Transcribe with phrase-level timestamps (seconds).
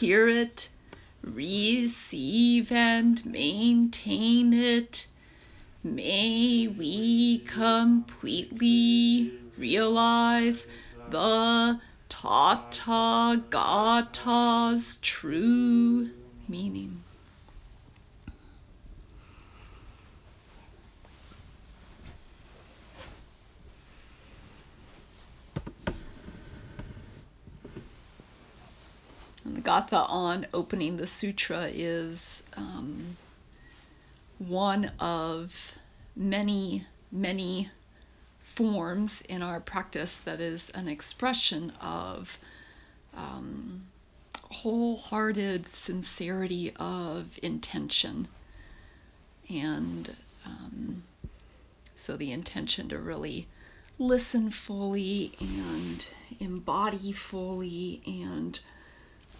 [0.00, 0.68] hear it,
[1.22, 5.06] receive and maintain it.
[5.82, 10.66] May we completely realize
[11.10, 13.38] the Tathagata's
[15.02, 16.10] true
[16.46, 17.02] meaning.
[29.68, 33.18] Gatha on opening the sutra is um,
[34.38, 35.74] one of
[36.16, 37.68] many, many
[38.40, 42.38] forms in our practice that is an expression of
[43.14, 43.82] um,
[44.44, 48.28] wholehearted sincerity of intention.
[49.50, 51.02] And um,
[51.94, 53.48] so the intention to really
[53.98, 56.08] listen fully and
[56.40, 58.58] embody fully and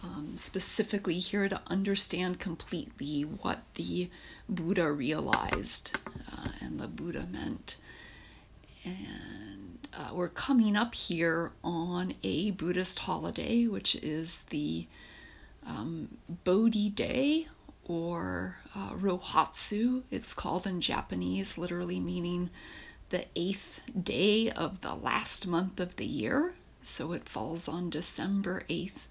[0.03, 4.09] um, specifically here to understand completely what the
[4.47, 5.97] Buddha realized
[6.31, 7.77] uh, and the Buddha meant.
[8.85, 14.87] And uh, we're coming up here on a Buddhist holiday, which is the
[15.65, 17.47] um, Bodhi Day
[17.89, 22.51] or uh, Rohatsu, it's called in Japanese, literally meaning
[23.09, 26.53] the eighth day of the last month of the year.
[26.81, 29.07] So it falls on December 8th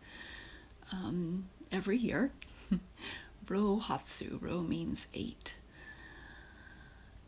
[0.93, 2.31] um, every year.
[3.47, 5.57] Rohatsu, ro means eight.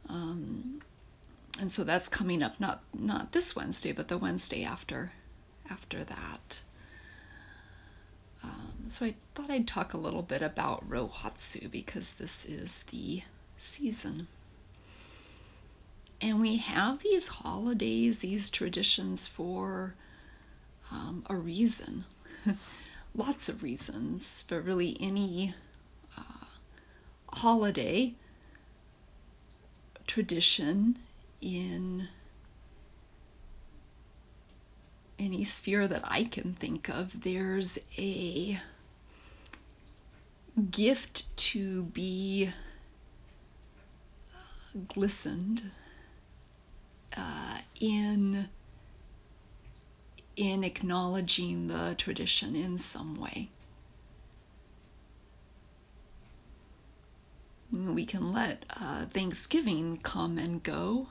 [0.08, 0.82] Um,
[1.58, 5.12] and so that's coming up not not this Wednesday, but the Wednesday after
[5.70, 6.60] after that.
[8.42, 13.22] Um, so I thought I'd talk a little bit about Rohatsu because this is the
[13.58, 14.28] season.
[16.22, 19.94] And we have these holidays, these traditions for
[20.90, 22.04] um, a reason.
[23.14, 25.54] lots of reasons, but really any
[26.16, 26.46] uh,
[27.32, 28.14] holiday
[30.06, 30.98] tradition
[31.40, 32.08] in
[35.18, 38.58] any sphere that I can think of, there's a
[40.70, 42.50] gift to be
[44.34, 45.70] uh, glistened
[47.16, 48.48] uh, in
[50.40, 53.50] in acknowledging the tradition in some way.
[57.70, 61.08] We can let uh, Thanksgiving come and go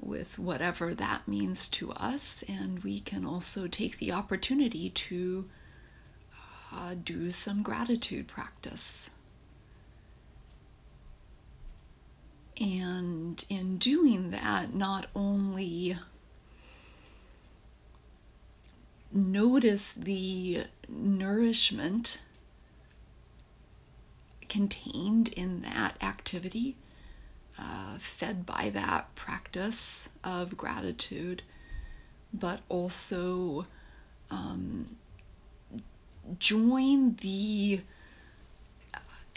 [0.00, 5.48] with whatever that means to us, and we can also take the opportunity to
[6.72, 9.10] uh, do some gratitude practice.
[12.60, 15.96] And in doing that, not only
[19.12, 22.20] notice the nourishment
[24.48, 26.76] contained in that activity,
[27.58, 31.42] uh, fed by that practice of gratitude,
[32.32, 33.66] but also
[34.30, 34.96] um,
[36.38, 37.80] join the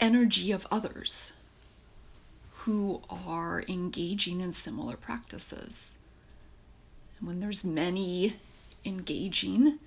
[0.00, 1.32] energy of others
[2.68, 5.96] who are engaging in similar practices.
[7.18, 8.34] And when there's many
[8.84, 9.78] engaging,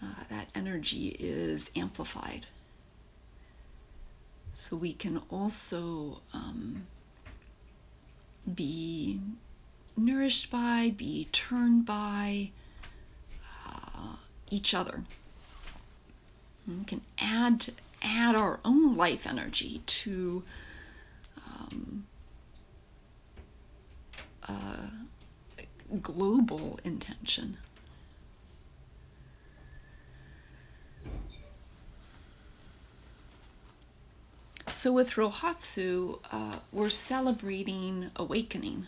[0.00, 2.46] uh, that energy is amplified.
[4.52, 6.86] So we can also um,
[8.54, 9.18] be
[9.96, 12.52] nourished by, be turned by
[13.66, 14.14] uh,
[14.48, 15.02] each other.
[16.68, 17.66] And we can add
[18.00, 20.44] add our own life energy to
[24.48, 24.88] uh,
[26.02, 27.58] global intention.
[34.72, 38.86] So with Rohatsu, uh, we're celebrating awakening.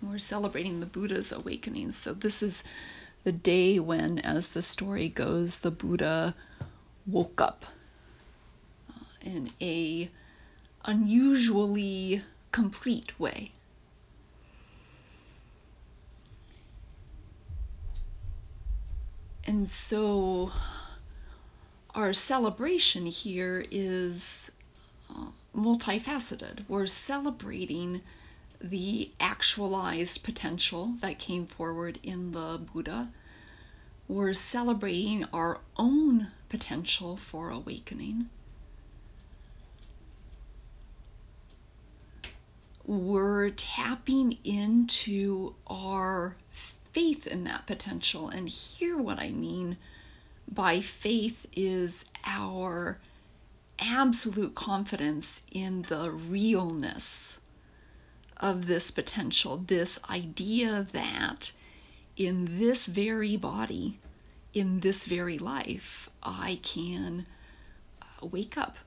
[0.00, 1.90] We're celebrating the Buddha's awakening.
[1.90, 2.62] So this is
[3.24, 6.36] the day when, as the story goes, the Buddha
[7.06, 7.64] woke up
[8.88, 10.10] uh, in a
[10.84, 12.22] unusually
[12.52, 13.50] complete way.
[19.48, 20.52] And so
[21.94, 24.52] our celebration here is
[25.08, 26.66] uh, multifaceted.
[26.68, 28.02] We're celebrating
[28.60, 33.08] the actualized potential that came forward in the Buddha.
[34.06, 38.28] We're celebrating our own potential for awakening.
[42.84, 46.36] We're tapping into our
[46.98, 48.28] faith in that potential.
[48.28, 49.76] And here, what I mean
[50.50, 52.98] by faith is our
[53.78, 57.38] absolute confidence in the realness
[58.38, 61.52] of this potential, this idea that
[62.16, 64.00] in this very body,
[64.52, 67.26] in this very life, I can
[68.02, 68.78] uh, wake up.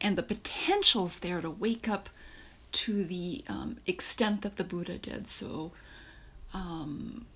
[0.00, 2.08] And the potential's there to wake up
[2.74, 5.26] to the um, extent that the Buddha did.
[5.28, 5.72] So,
[6.52, 7.26] um,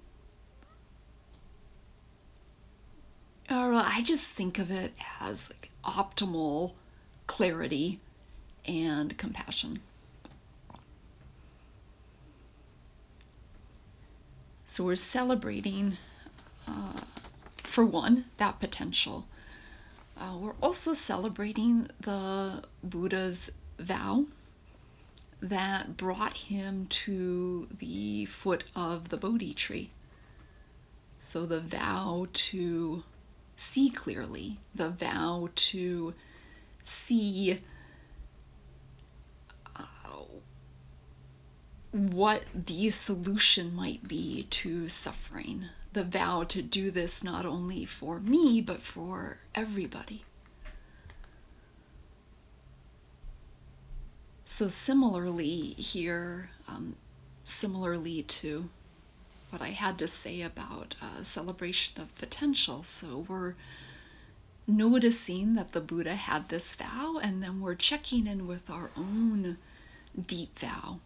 [3.98, 6.74] I just think of it as like optimal
[7.26, 7.98] clarity
[8.64, 9.80] and compassion.
[14.64, 15.96] So we're celebrating,
[16.68, 17.00] uh,
[17.56, 19.26] for one, that potential.
[20.16, 23.50] Uh, we're also celebrating the Buddha's
[23.80, 24.26] vow
[25.40, 29.90] that brought him to the foot of the Bodhi tree.
[31.18, 33.04] So the vow to
[33.56, 36.14] see clearly, the vow to
[36.82, 37.60] see
[39.76, 40.24] uh,
[41.92, 48.20] what the solution might be to suffering, the vow to do this not only for
[48.20, 50.24] me, but for everybody.
[54.50, 56.96] So, similarly, here, um,
[57.44, 58.70] similarly to
[59.50, 62.82] what I had to say about uh, celebration of potential.
[62.82, 63.56] So we're
[64.66, 69.58] noticing that the Buddha had this vow, and then we're checking in with our own
[70.18, 71.00] deep vow.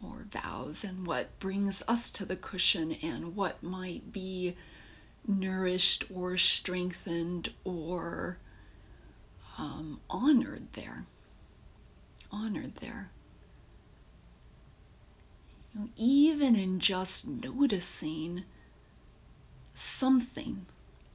[0.00, 4.54] Or vows, and what brings us to the cushion, and what might be
[5.26, 8.38] nourished or strengthened or
[9.58, 11.04] um, honored there.
[12.30, 13.10] Honored there
[15.74, 18.44] know, even in just noticing
[19.74, 20.66] something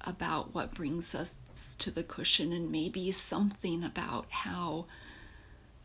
[0.02, 1.36] about what brings us
[1.80, 4.86] to the cushion, and maybe something about how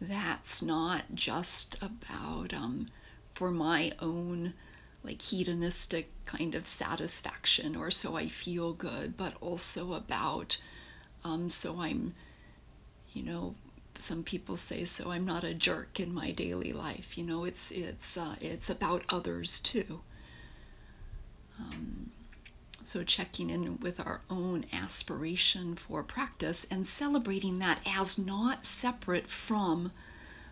[0.01, 2.89] that's not just about um,
[3.35, 4.53] for my own
[5.05, 10.59] like hedonistic kind of satisfaction or so I feel good, but also about
[11.25, 12.15] um, so I'm,
[13.15, 13.55] you know,
[13.99, 17.17] some people say so i'm not a jerk in my daily life.
[17.17, 20.01] You know it's it's uh, it's about others too.
[21.59, 22.11] Um,
[22.85, 29.29] so checking in with our own aspiration for practice and celebrating that as not separate
[29.29, 29.93] from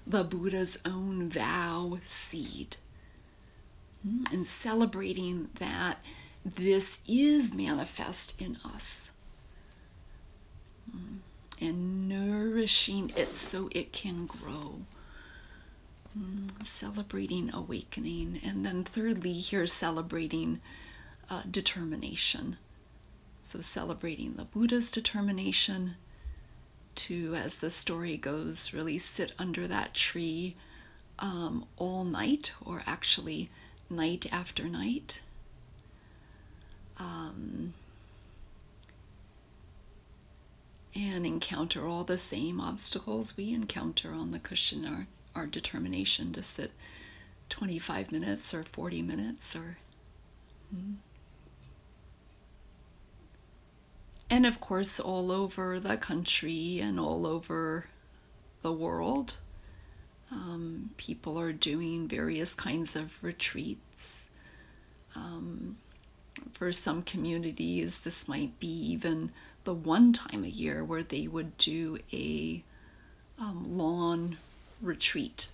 [0.06, 2.76] the buddha's own vow seed.
[4.06, 5.98] Hmm, and celebrating that
[6.44, 9.12] this is manifest in us
[11.60, 14.80] and nourishing it so it can grow.
[16.18, 18.40] Mm, celebrating awakening.
[18.44, 20.60] And then, thirdly, here celebrating
[21.28, 22.56] uh, determination.
[23.40, 25.96] So, celebrating the Buddha's determination
[26.96, 30.56] to, as the story goes, really sit under that tree
[31.18, 33.50] um, all night, or actually
[33.88, 35.20] night after night.
[36.98, 37.74] Um,
[40.94, 46.42] and encounter all the same obstacles we encounter on the cushion our, our determination to
[46.42, 46.72] sit
[47.48, 49.78] 25 minutes or 40 minutes or
[50.74, 50.94] hmm.
[54.28, 57.86] and of course all over the country and all over
[58.62, 59.34] the world
[60.32, 64.30] um, people are doing various kinds of retreats
[65.16, 65.76] um,
[66.52, 69.32] for some communities this might be even
[69.64, 72.62] the one time a year where they would do a
[73.38, 74.38] um, lawn
[74.80, 75.50] retreat.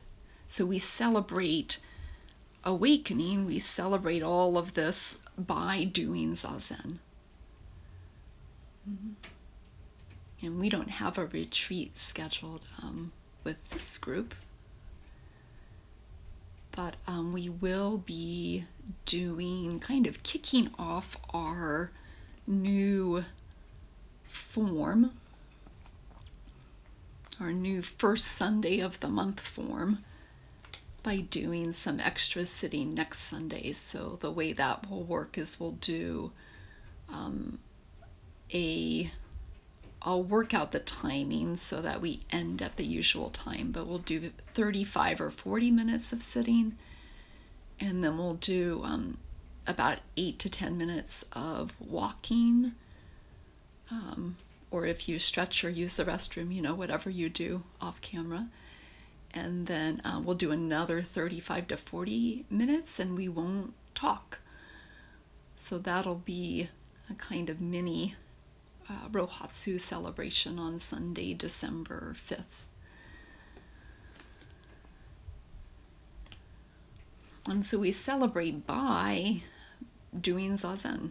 [0.49, 1.79] So we celebrate
[2.65, 6.99] awakening, we celebrate all of this by doing zazen.
[8.89, 9.13] Mm-hmm.
[10.43, 14.35] And we don't have a retreat scheduled um, with this group,
[16.73, 18.65] but um, we will be
[19.07, 21.91] doing kind of kicking off our
[22.47, 23.25] new
[24.57, 25.11] form,
[27.39, 29.99] our new first Sunday of the month form,
[31.03, 33.75] by doing some extra sitting next Sunday.
[33.75, 36.33] So the way that will work is we'll do
[37.13, 37.59] um,
[38.55, 39.11] a
[40.01, 43.99] I'll work out the timing so that we end at the usual time, but we'll
[43.99, 46.79] do 35 or 40 minutes of sitting,
[47.79, 49.19] and then we'll do um,
[49.67, 52.73] about 8 to 10 minutes of walking
[53.91, 54.37] um,
[54.71, 58.49] or if you stretch or use the restroom, you know, whatever you do off camera.
[59.35, 64.39] and then uh, we'll do another 35 to 40 minutes and we won't talk.
[65.57, 66.69] So that'll be
[67.11, 68.15] a kind of mini
[68.89, 72.65] uh, Rohatsu celebration on Sunday, December 5th.
[77.49, 79.43] And so we celebrate by
[80.19, 81.11] doing zazen.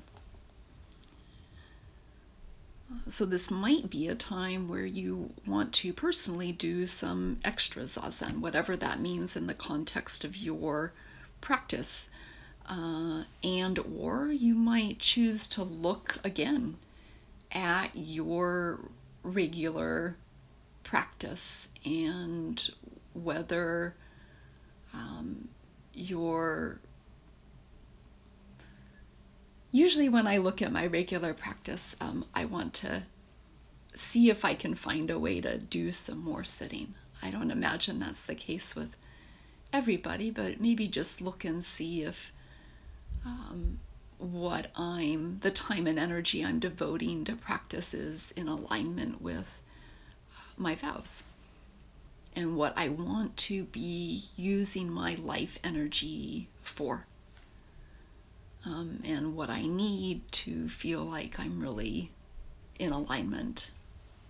[3.07, 8.39] So, this might be a time where you want to personally do some extra zazen,
[8.39, 10.93] whatever that means in the context of your
[11.41, 12.09] practice.
[12.67, 16.77] Uh, and or you might choose to look again
[17.51, 18.79] at your
[19.23, 20.15] regular
[20.83, 22.69] practice and
[23.13, 23.95] whether
[24.93, 25.49] um,
[25.93, 26.79] your
[29.75, 33.03] usually when I look at my regular practice, um, I want to
[33.93, 36.93] see if I can find a way to do some more sitting.
[37.21, 38.95] I don't imagine that's the case with
[39.73, 42.31] everybody, but maybe just look and see if
[43.25, 43.79] um,
[44.17, 49.61] what I'm, the time and energy I'm devoting to practice is in alignment with
[50.57, 51.25] my vows
[52.33, 57.07] and what I want to be using my life energy for
[58.65, 62.11] um, and what I need to feel like I'm really
[62.79, 63.71] in alignment,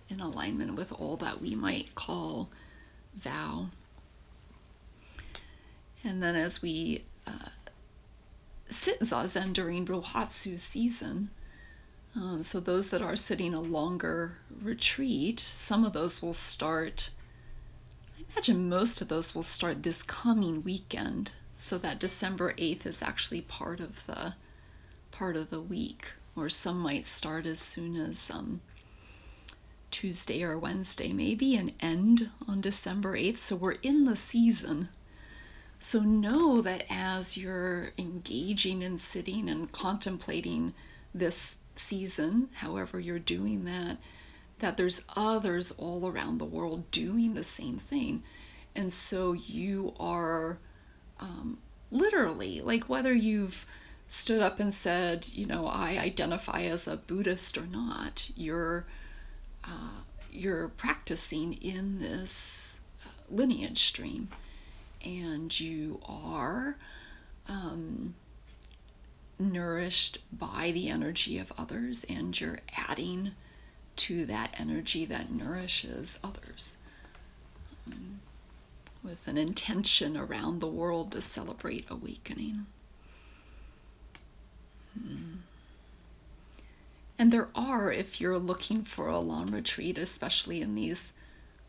[0.08, 2.50] in alignment with all that we might call
[3.14, 3.68] vow.
[6.04, 7.48] And then as we uh,
[8.68, 11.30] sit zazen during Rohatsu season,
[12.14, 17.10] um, so those that are sitting a longer retreat, some of those will start.
[18.18, 23.02] I imagine most of those will start this coming weekend so that December 8th is
[23.02, 24.34] actually part of the
[25.10, 28.60] part of the week or some might start as soon as um,
[29.90, 34.88] Tuesday or Wednesday maybe and end on December 8th so we're in the season.
[35.78, 40.74] So know that as you're engaging and sitting and contemplating
[41.14, 43.98] this season however you're doing that
[44.58, 48.22] that there's others all around the world doing the same thing.
[48.74, 50.58] And so you are
[51.20, 51.58] um,
[51.90, 53.66] literally, like whether you've
[54.08, 58.86] stood up and said, you know, I identify as a Buddhist or not, you're
[59.64, 64.28] uh, you're practicing in this uh, lineage stream,
[65.04, 66.76] and you are
[67.48, 68.14] um,
[69.38, 73.32] nourished by the energy of others, and you're adding
[73.96, 76.76] to that energy that nourishes others.
[77.86, 78.20] Um,
[79.06, 82.66] with an intention around the world to celebrate awakening.
[84.98, 85.36] Hmm.
[87.18, 91.12] And there are, if you're looking for a long retreat, especially in these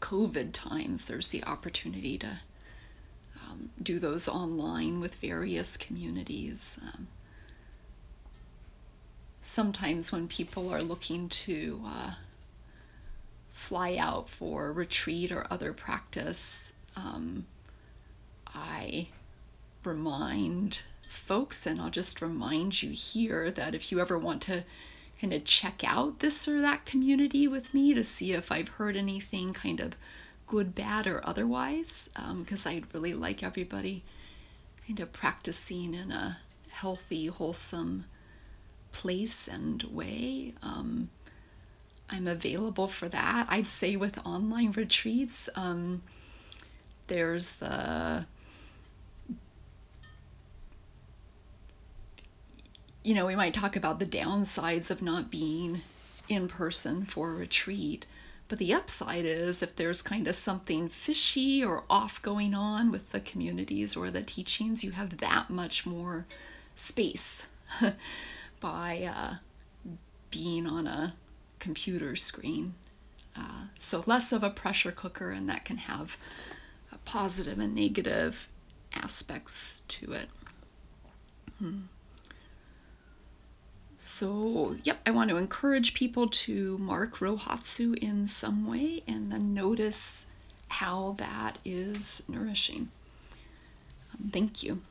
[0.02, 2.40] COVID times, there's the opportunity to
[3.46, 6.78] um, do those online with various communities.
[6.82, 7.08] Um,
[9.42, 12.12] sometimes when people are looking to uh,
[13.52, 17.46] fly out for retreat or other practice, um,
[18.54, 19.08] I
[19.84, 24.64] remind folks, and I'll just remind you here that if you ever want to
[25.22, 28.98] kind of check out this or that community with me to see if I've heard
[28.98, 29.96] anything kind of
[30.48, 34.04] good, bad, or otherwise, because um, I'd really like everybody
[34.86, 36.40] kind of practicing in a
[36.70, 38.06] healthy, wholesome
[38.92, 40.54] place and way.
[40.62, 41.10] Um,
[42.10, 43.48] I'm available for that.
[43.50, 46.04] I'd say with online retreats, um,
[47.08, 48.26] there's the
[53.08, 55.82] you know, we might talk about the downsides of not being
[56.28, 58.06] in person for a retreat.
[58.50, 63.14] But the upside is if there's kind of something fishy or off going on with
[63.14, 66.26] the communities or the teachings, you have that much more
[66.76, 67.48] space
[68.60, 69.36] by uh,
[70.30, 71.16] being on a
[71.60, 72.74] computer screen.
[73.38, 76.18] Uh, so, less of a pressure cooker, and that can have
[77.08, 78.50] positive and negative
[78.94, 80.28] aspects to it.
[81.58, 81.84] Hmm.
[83.96, 89.54] So, yep, I want to encourage people to mark Rohatsu in some way and then
[89.54, 90.28] notice
[90.68, 92.92] how that is nourishing.
[94.14, 94.82] Um, thank you.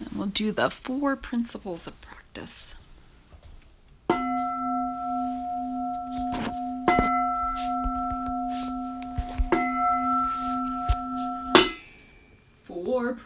[0.00, 2.74] And we'll do the four principles of practice.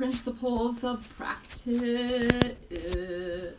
[0.04, 1.64] Principles of practice
[2.70, 3.54] is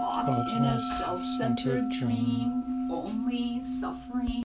[0.00, 4.41] caught in a self self centered dream, only suffering.